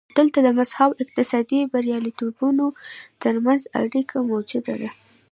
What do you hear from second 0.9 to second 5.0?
او اقتصادي بریالیتوبونو ترمنځ اړیکه موجوده ده.